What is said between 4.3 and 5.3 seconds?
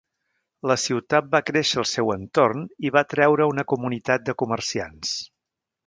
de comerciants.